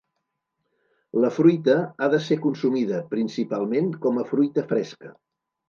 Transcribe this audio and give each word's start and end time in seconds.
La 1.25 1.29
fruita 1.35 1.75
ha 1.99 2.09
de 2.15 2.21
ser 2.29 2.39
consumida, 2.47 3.03
principalment, 3.13 3.95
com 4.09 4.21
a 4.23 4.27
fruita 4.33 4.69
fresca. 4.77 5.17